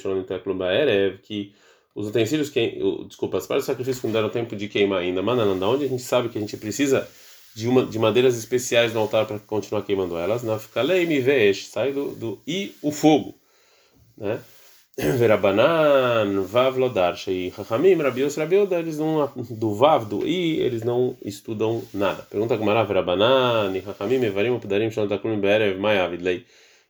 que 1.24 1.54
os 1.96 2.08
utensílios 2.08 2.50
que 2.50 2.80
desculpa, 3.08 3.38
as 3.38 3.46
partes 3.46 3.66
do 3.66 3.68
sacrifício 3.68 4.02
que 4.02 4.08
não 4.08 4.14
deram 4.14 4.30
tempo 4.30 4.56
de 4.56 4.68
queimar 4.68 5.00
ainda, 5.00 5.22
manananda, 5.22 5.68
onde 5.68 5.86
a 5.86 5.88
gente 5.88 6.02
sabe 6.02 6.30
que 6.30 6.38
a 6.38 6.42
gente 6.42 6.58
precisa 6.58 7.08
de, 7.56 7.68
uma, 7.68 7.86
de 7.86 8.00
madeiras 8.00 8.38
especiais 8.38 8.94
no 8.94 9.00
altar 9.00 9.26
para 9.26 9.40
continuar 9.40 9.84
queimando 9.84 10.18
elas. 10.18 10.44
Na 10.44 10.58
Fikalei 10.58 11.06
me 11.06 11.20
vesh, 11.20 11.68
sai 11.68 11.92
do, 11.92 12.12
do 12.12 12.42
e 12.48 12.76
o 12.82 12.92
fogo, 12.92 13.36
né? 14.18 14.40
Verabanan, 15.18 16.44
Vav 16.44 16.78
Lodarsha 16.78 17.32
e 17.32 17.52
Chachamim, 17.52 17.96
Rabios, 17.96 18.36
Rabioda, 18.36 18.78
eles 18.78 19.00
não, 19.00 19.28
do 19.50 19.74
Vav, 19.74 20.06
do 20.06 20.28
I, 20.28 20.60
eles 20.60 20.84
não 20.84 21.18
estudam 21.24 21.84
nada. 21.92 22.22
Pergunta 22.30 22.58
como 22.58 22.70
era 22.70 22.84
Verabanan, 22.84 23.74
Chachamim, 23.82 24.24
Evarim, 24.24 24.60
Pudarim, 24.60 24.92
Shontakulim, 24.92 25.40
Berev, 25.40 25.80
Mayavidlei. 25.80 26.46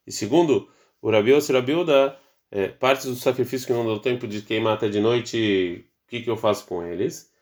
E 0.06 0.12
segundo 0.12 0.68
o 1.02 1.10
Rabios, 1.10 1.48
Rabioda, 1.48 2.18
é, 2.52 2.68
partes 2.68 3.06
do 3.06 3.16
sacrifício 3.16 3.68
que 3.68 3.74
não 3.74 3.86
deu 3.86 4.00
tempo 4.00 4.28
de 4.28 4.42
queimar 4.42 4.74
até 4.74 4.90
de 4.90 5.00
noite, 5.00 5.86
o 6.06 6.10
que, 6.10 6.22
que 6.22 6.30
eu 6.30 6.36
faço 6.36 6.66
com 6.68 6.86
eles? 6.86 7.33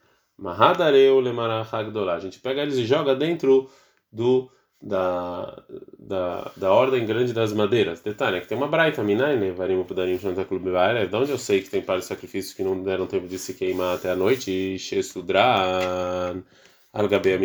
Mahadareu 0.41 1.19
lemarachagdolá. 1.19 2.15
A 2.15 2.19
gente 2.19 2.39
pega 2.39 2.63
eles 2.63 2.77
e 2.77 2.85
joga 2.85 3.15
dentro 3.15 3.69
do 4.11 4.49
da, 4.81 5.63
da, 5.99 6.51
da 6.57 6.73
ordem 6.73 7.05
grande 7.05 7.33
das 7.33 7.53
madeiras. 7.53 8.01
Detalhe, 8.01 8.37
é 8.37 8.41
que 8.41 8.47
tem 8.47 8.57
uma 8.57 8.67
braita, 8.67 9.03
minaine, 9.03 9.51
varim 9.51 9.83
pudarim 9.83 10.15
é 10.15 11.05
de 11.05 11.15
onde 11.15 11.31
eu 11.31 11.37
sei 11.37 11.61
que 11.61 11.69
tem 11.69 11.81
para 11.81 12.01
sacrifícios 12.01 12.53
que 12.55 12.63
não 12.63 12.81
deram 12.81 13.05
tempo 13.05 13.27
de 13.27 13.37
se 13.37 13.53
queimar 13.53 13.95
até 13.95 14.09
a 14.11 14.15
noite, 14.15 14.49
e 14.51 14.79
shesudran, 14.79 16.41
algabea 16.91 17.37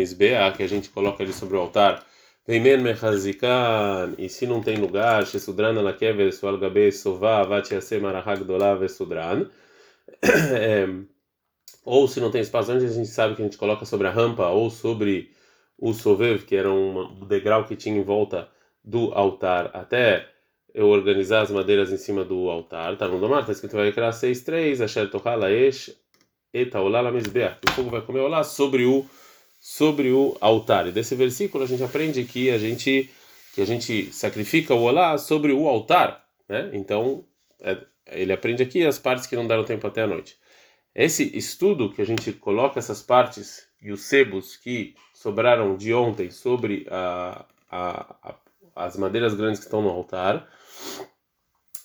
que 0.55 0.63
a 0.63 0.67
gente 0.67 0.89
coloca 0.89 1.21
ele 1.21 1.33
sobre 1.33 1.57
o 1.57 1.59
altar. 1.59 2.03
Veimen 2.47 2.81
mechazikan, 2.81 4.15
e 4.17 4.29
se 4.29 4.47
não 4.47 4.61
tem 4.61 4.77
lugar, 4.77 5.25
shesudran 5.27 5.77
alakever, 5.77 6.33
su 6.33 6.47
algabe 6.47 6.91
sová, 6.91 7.43
vatiase 7.43 7.99
marahagdolá 7.99 8.73
vesudran. 8.75 9.45
Ou 11.89 12.05
se 12.05 12.19
não 12.19 12.29
tem 12.29 12.41
espaço 12.41 12.69
antes, 12.69 12.91
a 12.91 12.93
gente 12.93 13.07
sabe 13.07 13.33
que 13.33 13.41
a 13.41 13.45
gente 13.45 13.57
coloca 13.57 13.85
sobre 13.85 14.07
a 14.07 14.11
rampa 14.11 14.49
ou 14.49 14.69
sobre 14.69 15.31
o 15.79 15.93
sovev, 15.93 16.43
que 16.43 16.53
era 16.53 16.69
um 16.69 17.25
degrau 17.25 17.63
que 17.63 17.77
tinha 17.77 17.97
em 17.97 18.03
volta 18.03 18.49
do 18.83 19.13
altar, 19.13 19.71
até 19.73 20.27
eu 20.73 20.89
organizar 20.89 21.43
as 21.43 21.49
madeiras 21.49 21.89
em 21.89 21.95
cima 21.95 22.25
do 22.25 22.49
altar. 22.49 22.97
Tá 22.97 23.07
no 23.07 23.21
domar, 23.21 23.45
tá 23.45 23.53
escrito 23.53 23.77
vai 23.77 23.93
criar 23.93 24.11
6:3, 24.11 24.81
asher 24.81 25.09
tohala 25.09 25.49
esh 25.49 25.95
eta 26.53 26.81
olá 26.81 27.09
misbeach. 27.09 27.57
O 27.65 27.71
fogo 27.71 27.89
vai 27.89 28.01
comer 28.01 28.19
olá 28.19 28.43
sobre 28.43 28.83
o 28.83 29.05
sobre 29.61 30.11
o 30.11 30.35
altar. 30.41 30.87
E 30.87 30.91
desse 30.91 31.15
versículo 31.15 31.63
a 31.63 31.67
gente 31.67 31.83
aprende 31.83 32.25
que 32.25 32.49
a 32.49 32.57
gente 32.57 33.09
que 33.55 33.61
a 33.61 33.65
gente 33.65 34.11
sacrifica 34.11 34.73
o 34.73 34.83
olá 34.83 35.17
sobre 35.17 35.53
o 35.53 35.69
altar, 35.69 36.21
né? 36.49 36.69
Então, 36.73 37.23
é, 37.61 37.77
ele 38.07 38.33
aprende 38.33 38.61
aqui 38.61 38.85
as 38.85 38.99
partes 38.99 39.25
que 39.25 39.37
não 39.37 39.47
deram 39.47 39.63
tempo 39.63 39.87
até 39.87 40.01
a 40.01 40.07
noite. 40.07 40.35
Esse 40.97 41.37
estudo 41.37 41.93
que 41.93 42.01
a 42.01 42.05
gente 42.05 42.33
coloca 42.33 42.79
essas 42.79 43.03
partes 43.03 43.67
e 43.79 43.91
os 43.91 44.01
sebos 44.05 44.57
que 44.57 44.95
sobraram 45.13 45.77
de 45.77 45.93
ontem 45.93 46.31
sobre 46.31 46.87
a, 46.89 47.45
a, 47.69 48.15
a, 48.23 48.35
as 48.75 48.97
madeiras 48.97 49.35
grandes 49.35 49.59
que 49.59 49.67
estão 49.67 49.83
no 49.83 49.89
altar, 49.89 50.49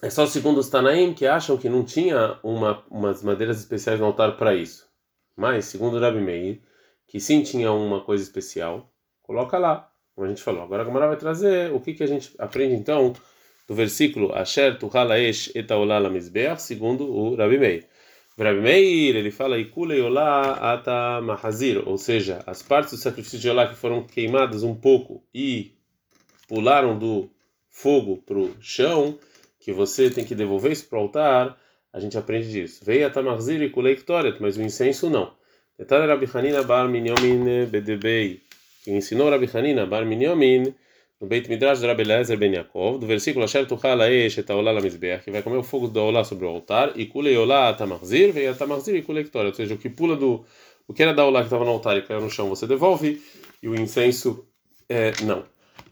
é 0.00 0.08
só 0.08 0.24
segundo 0.24 0.56
os 0.56 0.70
Tanaim 0.70 1.12
que 1.12 1.26
acham 1.26 1.58
que 1.58 1.68
não 1.68 1.84
tinha 1.84 2.38
uma, 2.42 2.82
umas 2.90 3.22
madeiras 3.22 3.58
especiais 3.58 4.00
no 4.00 4.06
altar 4.06 4.38
para 4.38 4.54
isso. 4.54 4.88
Mas, 5.36 5.66
segundo 5.66 5.98
o 5.98 6.00
Rabi 6.00 6.22
Meir, 6.22 6.62
que 7.06 7.20
sim 7.20 7.42
tinha 7.42 7.70
uma 7.70 8.00
coisa 8.00 8.24
especial, 8.24 8.90
coloca 9.22 9.58
lá, 9.58 9.92
como 10.14 10.26
a 10.26 10.30
gente 10.30 10.42
falou. 10.42 10.62
Agora 10.62 10.84
a 10.84 10.86
Gamara 10.86 11.08
vai 11.08 11.18
trazer 11.18 11.70
o 11.70 11.80
que, 11.80 11.92
que 11.92 12.02
a 12.02 12.08
gente 12.08 12.34
aprende 12.38 12.76
então 12.76 13.12
do 13.68 13.74
versículo 13.74 14.34
Asher 14.34 14.78
tu 14.78 14.90
halaesh 14.90 15.54
etaolala 15.54 16.08
mizbeach, 16.08 16.62
segundo 16.62 17.04
o 17.14 17.36
Rabi 17.36 17.58
Meir. 17.58 17.91
Rabi 18.38 18.60
Meir, 18.60 19.16
ele 19.16 19.30
fala 19.30 19.58
Ikule 19.58 20.00
Ata 20.58 21.20
Mahazir, 21.20 21.86
ou 21.86 21.98
seja, 21.98 22.42
as 22.46 22.62
partes 22.62 22.92
do 22.92 22.98
sacrifício 22.98 23.38
de 23.38 23.48
Olá 23.48 23.66
que 23.66 23.74
foram 23.74 24.04
queimadas 24.04 24.62
um 24.62 24.74
pouco 24.74 25.22
e 25.34 25.72
pularam 26.48 26.98
do 26.98 27.30
fogo 27.68 28.22
para 28.26 28.38
o 28.38 28.54
chão, 28.60 29.18
que 29.60 29.72
você 29.72 30.10
tem 30.10 30.24
que 30.24 30.34
devolver 30.34 30.72
isso 30.72 30.88
para 30.88 30.98
o 30.98 31.02
altar, 31.02 31.58
a 31.92 32.00
gente 32.00 32.16
aprende 32.16 32.50
disso. 32.50 32.82
Veio 32.84 33.06
Atamarzir 33.06 33.60
e 33.60 33.68
Kulei 33.68 33.96
Ktoret, 33.96 34.40
mas 34.40 34.56
o 34.56 34.62
incenso 34.62 35.10
não. 35.10 35.34
Detalhe 35.78 36.06
Rabi 36.06 36.28
Hanina 36.32 36.62
Bar 36.62 36.88
Minyomin 36.88 37.66
Bedebei, 37.66 38.40
que 38.82 38.92
ensinou 38.92 39.28
Rabi 39.28 39.48
Hanina 39.52 39.84
Bar 39.84 40.06
Minyomin 40.06 40.74
no 41.22 41.28
Beit 41.28 41.48
Midrash 41.48 41.78
de 41.78 41.86
Rabi 41.86 42.02
Lezer 42.02 42.36
Ben 42.36 42.52
Yaakov, 42.52 42.98
do 42.98 43.06
versículo 43.06 43.44
Asher 43.44 43.64
Tuchal 43.64 44.00
Aesh 44.02 44.38
et 44.38 44.50
Aolá 44.50 44.72
Lamizbeach, 44.72 45.22
que 45.24 45.30
vai 45.30 45.40
comer 45.40 45.58
o 45.58 45.62
fogo 45.62 45.86
do 45.86 46.00
Aolá 46.00 46.24
sobre 46.24 46.44
o 46.44 46.48
altar, 46.48 46.94
e 46.96 47.06
Kulei 47.06 47.36
Olá 47.36 47.68
Atamarzir, 47.68 48.32
veio 48.32 48.50
Atamarzir 48.50 48.96
e 48.96 49.02
Kulei 49.02 49.30
ou 49.32 49.54
seja, 49.54 49.74
o 49.74 49.78
que 49.78 49.88
pula 49.88 50.16
do. 50.16 50.44
O 50.88 50.92
que 50.92 51.00
era 51.00 51.14
da 51.14 51.24
Olá 51.24 51.38
que 51.38 51.46
estava 51.46 51.64
no 51.64 51.70
altar 51.70 51.96
e 51.96 52.02
caiu 52.02 52.20
no 52.20 52.28
chão, 52.28 52.48
você 52.48 52.66
devolve, 52.66 53.22
e 53.62 53.68
o 53.68 53.74
incenso, 53.76 54.44
é, 54.88 55.12
não. 55.22 55.44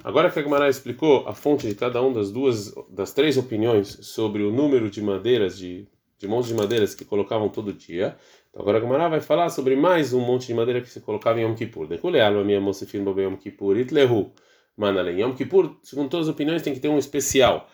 Agora 0.03 0.29
que 0.33 0.39
a 0.41 0.43
Gemara 0.43 0.69
explicou 0.69 1.29
a 1.29 1.33
fonte 1.33 1.69
de 1.69 1.77
cada 1.77 2.03
uma 2.03 2.13
das 2.13 2.33
duas, 2.33 2.75
das 2.89 3.13
três 3.13 3.37
opiniões 3.37 3.99
sobre 4.03 4.43
o 4.43 4.51
número 4.51 4.91
de 4.91 5.01
madeiras, 5.01 5.57
de, 5.57 5.87
de 6.19 6.27
montes 6.27 6.49
de 6.49 6.55
madeiras 6.55 6.93
que 6.93 7.05
colocavam 7.05 7.49
todo 7.49 7.73
dia, 7.73 8.17
então 8.49 8.63
agora 8.63 8.79
a 8.79 8.81
Gemara 8.81 9.09
vai 9.09 9.21
falar 9.21 9.49
sobre 9.51 9.77
mais 9.77 10.13
um 10.13 10.21
monte 10.21 10.49
de 10.49 10.55
madeira 10.55 10.81
que 10.81 10.91
se 10.91 11.01
colocava 11.01 11.39
em 11.39 11.45
Yom 11.45 11.55
Kippur. 11.55 11.87
Decule 11.87 12.21
alma 12.21 12.43
minha 12.43 12.61
filho 12.75 13.05
bobe 13.05 13.23
Yom 13.23 13.37
Kippur, 13.37 13.79
itlehu, 13.79 14.33
manalem. 14.77 15.21
Yom 15.21 15.35
Kippur, 15.35 15.77
segundo 15.83 16.09
todas 16.09 16.29
as 16.29 16.35
opiniões, 16.35 16.62
tem 16.62 16.75
que 16.75 16.81
ter 16.81 16.89
um 16.89 16.99
especial. 16.99 17.69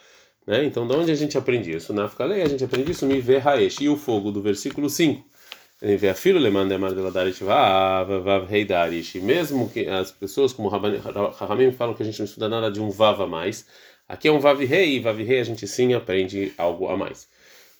Né? 0.47 0.65
Então, 0.65 0.87
de 0.87 0.95
onde 0.95 1.11
a 1.11 1.15
gente 1.15 1.37
aprende 1.37 1.75
isso? 1.75 1.93
Na 1.93 2.05
Afkalei, 2.05 2.43
a 2.43 2.49
gente 2.49 2.65
aprende 2.65 2.93
isso 2.93 3.07
no 3.07 3.15
Iver 3.15 3.47
Haesh, 3.47 3.81
e 3.81 3.89
o 3.89 3.97
fogo 3.97 4.31
do 4.31 4.41
versículo 4.41 4.89
5 4.89 5.37
ele 5.81 5.97
vê 5.97 6.09
a 6.09 6.15
filho 6.15 6.39
le 6.39 6.51
manda 6.51 6.79
mar 6.79 6.95
de 6.95 7.01
ladarish 7.01 7.41
vav 7.41 8.09
vav 8.23 8.51
heidarish 8.51 9.17
mesmo 9.17 9.69
que 9.69 9.87
as 9.87 10.11
pessoas 10.11 10.53
como 10.53 10.69
Rahamim 10.69 11.71
falam 11.73 11.95
que 11.95 12.03
a 12.03 12.07
gente 12.07 12.19
não 12.19 12.25
estuda 12.25 12.49
nada 12.49 12.71
de 12.71 12.81
um 12.81 12.89
vav 12.89 13.21
a 13.21 13.27
mais 13.27 13.67
aqui 14.09 14.27
é 14.27 14.33
um 14.33 14.39
vav 14.39 14.65
rei 14.65 14.97
e 14.97 15.01
vav 15.01 15.23
rei 15.23 15.39
a 15.39 15.45
gente 15.45 15.67
sim 15.67 15.93
aprende 15.93 16.55
algo 16.57 16.89
a 16.89 16.97
mais 16.97 17.29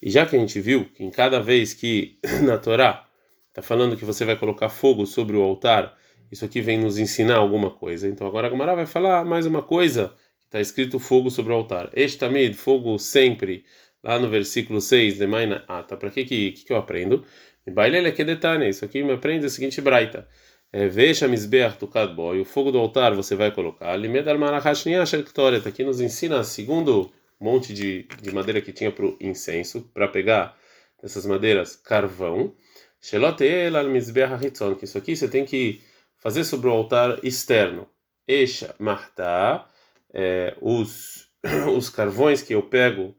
e 0.03 0.11
já 0.11 0.27
que 0.27 0.37
a 0.37 0.39
gente 0.39 0.61
viu 0.61 0.85
que 0.85 1.03
em 1.03 1.11
cada 1.11 1.41
vez 1.41 1.73
que 1.73 2.19
na 2.45 2.59
Torá 2.59 3.07
está 3.49 3.63
falando 3.63 3.97
que 3.97 4.05
você 4.05 4.27
vai 4.27 4.37
colocar 4.37 4.69
fogo 4.69 5.07
sobre 5.07 5.35
o 5.35 5.43
altar 5.43 5.97
isso 6.31 6.45
aqui 6.45 6.61
vem 6.61 6.79
nos 6.79 6.99
ensinar 6.99 7.37
alguma 7.37 7.71
coisa 7.71 8.09
então 8.09 8.27
agora 8.27 8.47
a 8.47 8.51
Gamara 8.51 8.75
vai 8.75 8.87
falar 8.87 9.25
mais 9.25 9.47
uma 9.47 9.63
coisa 9.63 10.15
está 10.45 10.61
escrito 10.61 10.99
fogo 10.99 11.31
sobre 11.31 11.53
o 11.53 11.57
altar 11.57 11.91
este 11.93 12.19
tamid 12.19 12.55
fogo 12.55 12.99
sempre 12.99 13.65
lá 14.03 14.19
no 14.19 14.29
versículo 14.29 14.81
6 14.81 15.19
de 15.19 15.27
Maina 15.27 15.65
ah 15.69 15.83
tá 15.83 15.97
para 15.97 16.11
que, 16.11 16.25
que 16.25 16.53
que 16.53 16.73
eu 16.73 16.77
aprendo 16.77 17.25
Bailele 17.71 18.13
detalhe, 18.13 18.69
isso 18.69 18.85
aqui 18.85 19.03
me 19.03 19.13
aprende 19.13 19.45
o 19.47 19.51
seguinte 19.51 19.81
braita. 19.81 20.29
É, 20.73 20.87
Veja 20.87 21.27
misbeach 21.27 21.77
tukad 21.79 22.15
boy, 22.15 22.41
o 22.41 22.45
fogo 22.45 22.71
do 22.71 22.79
altar 22.79 23.13
você 23.15 23.35
vai 23.35 23.51
colocar. 23.51 23.97
Limed 23.97 24.29
al 24.29 24.39
marachashnia 24.39 25.05
shektoret, 25.05 25.67
aqui 25.67 25.83
nos 25.83 26.01
ensina 26.01 26.45
segundo 26.45 27.11
monte 27.41 27.75
de, 27.75 28.07
de 28.23 28.33
madeira 28.33 28.61
que 28.61 28.73
tinha 28.73 28.93
para 28.93 29.07
o 29.07 29.17
incenso, 29.21 29.91
para 29.93 30.07
pegar 30.07 30.57
essas 31.03 31.27
madeiras 31.27 31.75
carvão. 31.75 32.55
Que 33.01 34.85
isso 34.85 34.99
aqui 34.99 35.17
você 35.17 35.29
tem 35.29 35.45
que 35.45 35.81
fazer 36.19 36.45
sobre 36.45 36.69
o 36.69 36.73
altar 36.73 37.25
externo. 37.25 37.89
Esha 38.27 38.75
marta, 38.79 39.65
é, 40.13 40.57
os, 40.61 41.29
os 41.77 41.89
carvões 41.89 42.43
que 42.43 42.55
eu 42.55 42.63
pego 42.63 43.17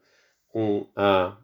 com 0.48 0.90
a, 0.96 1.38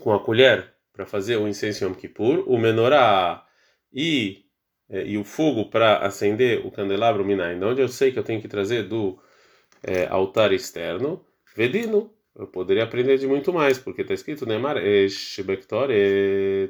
com 0.00 0.12
a 0.12 0.20
colher 0.20 0.72
para 0.92 1.06
fazer 1.06 1.36
o 1.36 1.48
incenso 1.48 1.84
Yom 1.84 1.94
Kippur, 1.94 2.44
o 2.46 2.58
menorá 2.58 3.46
e, 3.92 4.44
é, 4.88 5.04
e 5.04 5.18
o 5.18 5.24
fogo 5.24 5.70
para 5.70 5.98
acender 5.98 6.64
o 6.64 6.70
candelabro 6.70 7.24
Minai, 7.24 7.60
onde 7.62 7.80
eu 7.80 7.88
sei 7.88 8.12
que 8.12 8.18
eu 8.18 8.24
tenho 8.24 8.40
que 8.40 8.48
trazer 8.48 8.84
do 8.84 9.20
é, 9.82 10.06
altar 10.06 10.52
externo, 10.52 11.24
Vedino, 11.56 12.12
eu 12.40 12.46
poderia 12.46 12.84
aprender 12.84 13.18
de 13.18 13.26
muito 13.26 13.52
mais, 13.52 13.78
porque 13.78 14.00
está 14.00 14.14
escrito 14.14 14.46
Neymar 14.46 14.76
Shebektor, 15.08 15.88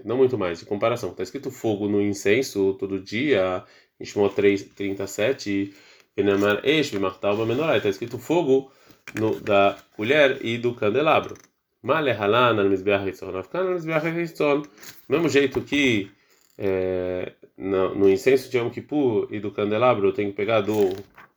não 0.05 0.17
muito 0.17 0.37
mais, 0.37 0.59
de 0.59 0.67
comparação, 0.67 1.11
está 1.11 1.23
escrito 1.23 1.50
fogo 1.50 1.89
no 1.89 2.03
incenso 2.03 2.75
todo 2.75 2.99
dia, 2.99 3.65
em 4.00 4.05
Shemot 4.05 4.35
37, 4.35 5.73
Neymar 6.17 6.61
Esh 6.65 6.93
está 6.93 7.89
escrito 7.89 8.19
fogo 8.19 8.73
no, 9.15 9.41
da 9.41 9.79
colher 9.97 10.45
e 10.45 10.59
do 10.59 10.75
candelabro. 10.75 11.37
Male 11.83 12.12
halan 12.12 12.59
al 12.59 12.69
mizbeach 12.69 13.07
hitzon, 13.09 13.39
afkan 13.39 13.69
al 13.69 13.75
mizbeach 13.75 14.05
hitzon. 14.05 14.62
Do 14.62 14.69
mesmo 15.09 15.29
jeito 15.29 15.62
que 15.62 16.11
é, 16.59 17.33
no, 17.57 17.95
no, 17.95 18.11
incenso 18.11 18.50
de 18.50 18.59
Yom 18.59 18.69
Kippur 18.71 19.29
e 19.31 19.41
do 19.41 19.50
candelabro 19.50 20.09
eu 20.09 20.12
tenho 20.12 20.31
que 20.31 20.37
pegar 20.37 20.61
do 20.61 20.93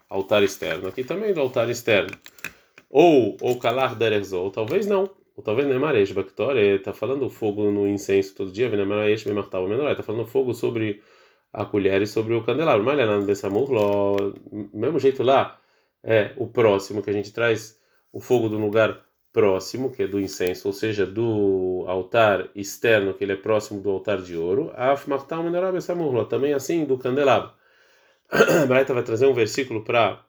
altar 0.10 0.44
externo, 0.44 0.90
aqui 0.90 1.04
também 1.04 1.34
do 1.34 1.40
altar 1.40 1.70
externo. 1.70 2.12
Ou 2.94 3.36
ou 3.42 3.58
calar 3.58 3.96
derezo, 3.96 4.38
ou 4.40 4.52
talvez 4.52 4.86
não. 4.86 5.10
Ou 5.36 5.44
talvez 5.44 5.68
Nemaresh 5.68 6.12
Baktor 6.12 6.56
está 6.58 6.94
falando 6.94 7.28
fogo 7.28 7.72
no 7.72 7.88
incenso 7.88 8.36
todo 8.36 8.52
dia, 8.52 8.70
Nemaresh 8.70 9.26
Memartal 9.26 9.68
menor, 9.68 9.90
está 9.92 10.04
falando 10.04 10.28
fogo 10.28 10.54
sobre 10.54 11.02
a 11.52 11.66
colher 11.66 12.04
e 12.04 12.08
sobre 12.08 12.36
o 12.36 12.44
candelabro. 12.44 12.84
Mas 12.86 12.98
lá 13.00 13.18
no 13.18 13.26
mesmo 14.74 15.00
jeito 15.00 15.24
lá, 15.24 15.60
é 16.04 16.34
o 16.38 16.48
próximo 16.48 17.02
que 17.02 17.10
a 17.10 17.14
gente 17.14 17.34
traz 17.34 17.80
o 18.12 18.20
fogo 18.20 18.48
do 18.48 18.60
lugar 18.60 19.04
próximo, 19.32 19.92
que 19.92 20.04
é 20.04 20.08
do 20.08 20.20
incenso, 20.20 20.68
ou 20.68 20.74
seja, 20.74 21.04
do 21.06 21.86
altar 21.88 22.50
externo, 22.56 23.16
que 23.16 23.24
ele 23.24 23.34
é 23.34 23.36
próximo 23.36 23.82
do 23.82 23.90
altar 23.90 24.22
de 24.22 24.38
ouro, 24.38 24.72
também 26.30 26.54
assim 26.54 26.86
do 26.86 26.98
candelabro. 27.00 27.52
A 28.30 28.66
Braita 28.68 28.94
vai 28.94 29.02
trazer 29.04 29.26
um 29.26 29.34
versículo 29.34 29.84
para 29.84 30.24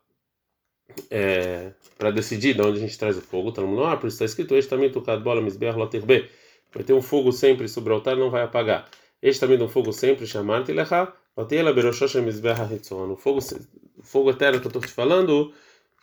é, 1.10 1.70
para 1.98 2.10
decidir 2.10 2.54
de 2.54 2.62
onde 2.62 2.78
a 2.78 2.80
gente 2.80 2.98
traz 2.98 3.16
o 3.16 3.20
fogo, 3.20 3.52
tá 3.52 3.62
no 3.62 3.84
ar, 3.84 3.98
por 3.98 4.06
isso 4.06 4.16
está 4.16 4.24
escrito: 4.24 4.54
Este 4.54 4.70
também 4.70 4.90
tocado 4.90 5.22
bola, 5.22 5.40
misbeach 5.40 5.76
loterbe. 5.76 6.28
Vai 6.72 6.82
ter 6.82 6.92
um 6.92 7.02
fogo 7.02 7.32
sempre 7.32 7.68
sobre 7.68 7.92
o 7.92 7.96
altar, 7.96 8.16
não 8.16 8.30
vai 8.30 8.42
apagar. 8.42 8.88
Este 9.22 9.40
também 9.40 9.60
um 9.62 9.68
fogo 9.68 9.92
sempre, 9.92 10.26
chamar-te 10.26 10.72
lecha, 10.72 11.12
o 11.36 13.16
fogo, 13.16 13.38
o 13.98 14.02
fogo 14.02 14.30
eterno 14.30 14.60
que 14.60 14.66
eu 14.66 14.68
estou 14.68 14.82
te 14.82 14.88
falando 14.88 15.52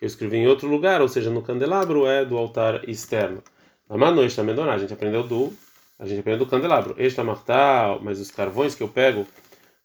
eu 0.01 0.07
escrevi 0.07 0.37
em 0.37 0.47
outro 0.47 0.67
lugar, 0.67 0.99
ou 0.99 1.07
seja, 1.07 1.29
no 1.29 1.43
candelabro 1.43 2.07
é 2.07 2.25
do 2.25 2.35
altar 2.35 2.89
externo. 2.89 3.43
Amano 3.87 4.23
esta 4.23 4.43
mendoná, 4.43 4.73
a 4.73 4.77
gente 4.79 4.91
aprendeu 4.91 5.21
do 5.21 5.53
a 5.99 6.07
gente 6.07 6.21
aprendeu 6.21 6.43
do 6.43 6.49
candelabro. 6.49 6.95
Esta 6.97 7.23
martá, 7.23 7.99
mas 8.01 8.19
os 8.19 8.31
carvões 8.31 8.73
que 8.73 8.81
eu 8.81 8.87
pego 8.87 9.27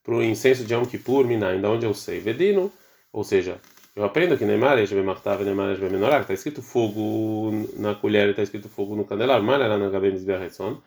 para 0.02 0.14
o 0.14 0.24
incenso 0.24 0.64
de 0.64 0.72
Yom 0.72 0.86
Kippur, 0.86 1.26
mina, 1.26 1.48
ainda 1.48 1.68
onde 1.68 1.84
eu 1.84 1.92
sei, 1.92 2.20
vedino, 2.20 2.72
ou 3.12 3.22
seja, 3.22 3.60
eu 3.96 4.04
aprendo 4.04 4.36
que 4.38 4.44
Neymar, 4.44 4.78
Eshbe 4.78 5.02
Martá, 5.02 5.36
Neymar, 5.38 5.72
Eshbe 5.72 5.88
Menorá, 5.90 6.20
está 6.20 6.34
escrito 6.34 6.62
fogo 6.62 7.50
na 7.76 7.94
colher, 7.94 8.28
está 8.28 8.42
escrito 8.42 8.68
fogo 8.68 8.94
no 8.94 9.04
candelabro, 9.04 9.44
mas 9.44 9.58
lá 9.58 9.76
na 9.76 9.88
Gabem 9.88 10.12
Do 10.12 10.82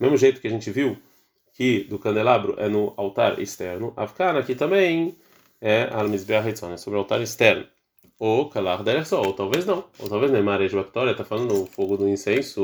mesmo 0.00 0.16
jeito 0.16 0.40
que 0.40 0.48
a 0.48 0.50
gente 0.50 0.70
viu 0.70 0.96
que 1.52 1.84
do 1.84 1.98
candelabro 1.98 2.56
é 2.58 2.68
no 2.68 2.92
altar 2.96 3.38
externo, 3.38 3.92
Afkana 3.96 4.40
aqui 4.40 4.56
também 4.56 5.14
é 5.60 5.88
Al-Mizbeah 5.92 6.42
é 6.48 6.76
sobre 6.76 6.96
o 6.96 7.00
altar 7.00 7.20
externo 7.22 7.66
ou 8.18 8.48
Kalar 8.48 8.82
Derechsó, 8.82 9.20
ou 9.20 9.32
talvez 9.32 9.66
não. 9.66 9.84
Ou 9.98 10.08
talvez 10.08 10.30
Neymar 10.32 10.60
Eshbaktória 10.62 11.12
está 11.12 11.24
falando 11.24 11.62
o 11.62 11.66
fogo 11.66 11.96
do 11.96 12.08
incenso 12.08 12.62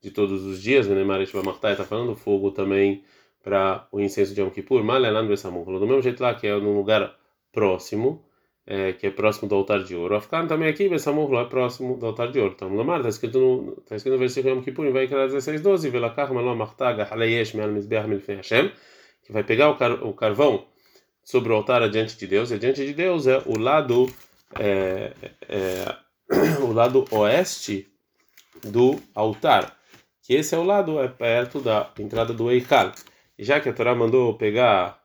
de 0.00 0.10
todos 0.10 0.44
os 0.44 0.62
dias, 0.62 0.86
Neymar 0.86 1.20
Eshbamartai 1.20 1.72
está 1.72 1.84
falando 1.84 2.14
fogo 2.14 2.50
também 2.50 3.04
para 3.42 3.86
o 3.92 4.00
incenso 4.00 4.34
de 4.34 4.40
Yom 4.40 4.50
Kippur, 4.50 4.82
Malelan 4.82 5.26
Besamur. 5.26 5.64
Do 5.78 5.86
mesmo 5.86 6.02
jeito 6.02 6.22
lá 6.22 6.34
que 6.34 6.46
é 6.46 6.58
num 6.58 6.76
lugar 6.76 7.14
próximo, 7.52 8.24
é, 8.66 8.92
que 8.92 9.06
é 9.06 9.10
próximo 9.10 9.48
do 9.48 9.54
altar 9.54 9.82
de 9.82 9.94
ouro. 9.94 10.14
Afkan 10.16 10.46
também 10.46 10.68
aqui, 10.68 10.88
Besamur 10.88 11.34
é 11.40 11.44
próximo 11.44 11.96
do 11.96 12.06
altar 12.06 12.30
de 12.30 12.38
ouro. 12.38 12.54
Então, 12.54 12.74
Lamar 12.74 12.98
está 12.98 13.08
escrito 13.08 13.38
no, 13.38 13.72
tá 13.82 13.96
escrito 13.96 14.14
no 14.14 14.18
versículo 14.18 14.54
Yom 14.54 14.62
Kippur, 14.62 14.90
vai 14.92 15.06
criar 15.06 15.26
16, 15.26 15.60
12, 15.60 15.90
Velakar 15.90 16.32
Malom 16.32 16.54
Martaga 16.54 17.08
Haleyesh 17.10 17.54
Meal 17.54 17.70
Hashem, 17.70 18.72
que 19.24 19.32
vai 19.32 19.42
pegar 19.42 19.70
o, 19.70 19.76
car 19.76 19.92
o 20.04 20.12
carvão 20.12 20.66
sobre 21.24 21.52
o 21.52 21.56
altar 21.56 21.82
adiante 21.82 22.16
de 22.16 22.26
Deus, 22.26 22.50
e 22.50 22.54
adiante 22.54 22.84
de 22.84 22.92
Deus 22.92 23.26
é 23.26 23.42
o 23.46 23.58
lado 23.58 24.08
é, 24.58 25.12
é, 25.48 25.96
o 26.62 26.72
lado 26.72 27.04
oeste 27.10 27.88
do 28.62 29.00
altar. 29.14 29.76
que 30.22 30.34
esse 30.34 30.54
é 30.54 30.58
o 30.58 30.64
lado 30.64 31.00
é 31.00 31.08
perto 31.08 31.60
da 31.60 31.90
entrada 31.98 32.32
do 32.32 32.50
Eikal. 32.50 32.92
E 33.38 33.44
já 33.44 33.58
que 33.58 33.68
a 33.68 33.72
Torá 33.72 33.94
mandou 33.94 34.34
pegar 34.34 34.99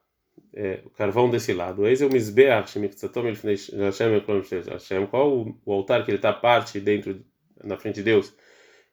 é, 0.55 0.79
o 0.85 0.89
carvão 0.89 1.29
desse 1.29 1.53
lado, 1.53 1.85
eis 1.85 2.01
é 2.01 2.05
o 2.05 2.09
Mizbeach, 2.09 2.79
qual 5.11 5.29
o, 5.29 5.59
o 5.65 5.73
altar 5.73 6.05
que 6.05 6.11
ele 6.11 6.17
está 6.17 6.31
parte 6.31 6.79
dentro, 6.79 7.19
na 7.61 7.75
frente 7.75 7.95
de 7.95 8.03
Deus, 8.03 8.33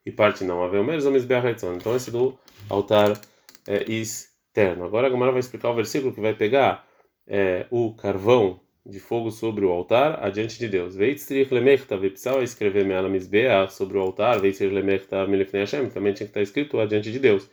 e 0.05 0.11
parte 0.11 0.43
não. 0.43 0.65
Haver 0.65 0.81
o 0.81 0.85
mesmo 0.85 1.13
Mizbeach 1.13 1.47
Então 1.77 1.95
esse 1.95 2.11
do 2.11 2.37
altar 2.69 3.17
é, 3.67 3.85
externo. 3.85 4.85
Agora 4.85 5.07
a 5.07 5.11
Gamara 5.11 5.31
vai 5.31 5.41
explicar 5.41 5.71
o 5.71 5.75
versículo 5.75 6.13
que 6.13 6.21
vai 6.21 6.35
pegar 6.35 6.85
é, 7.27 7.67
o 7.71 7.95
carvão 7.95 8.61
de 8.85 8.99
fogo 8.99 9.31
sobre 9.31 9.65
o 9.65 9.71
altar 9.71 10.19
adiante 10.25 10.59
de 10.59 10.69
Deus. 10.69 10.97
Veitzrich 10.97 11.55
lemechta, 11.55 11.97
precisava 11.97 12.43
escrever 12.43 12.85
me'ala 12.85 13.09
mizbeach 13.09 13.73
sobre 13.73 13.97
o 13.97 14.01
altar, 14.01 14.41
veitzrich 14.41 14.75
lemechta 14.75 15.25
milefnei 15.29 15.63
Hashem, 15.63 15.89
também 15.91 16.13
tinha 16.13 16.27
que 16.27 16.31
estar 16.31 16.43
escrito 16.43 16.81
adiante 16.81 17.13
de 17.13 17.21
Deus. 17.21 17.49